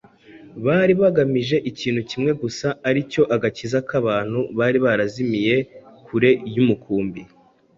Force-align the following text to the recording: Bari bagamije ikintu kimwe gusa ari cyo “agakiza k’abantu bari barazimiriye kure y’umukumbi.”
Bari 0.65 0.93
bagamije 1.01 1.57
ikintu 1.69 2.01
kimwe 2.09 2.31
gusa 2.41 2.67
ari 2.89 3.01
cyo 3.11 3.23
“agakiza 3.35 3.79
k’abantu 3.89 4.39
bari 4.57 4.77
barazimiriye 4.85 5.57
kure 6.05 6.31
y’umukumbi.” 6.55 7.21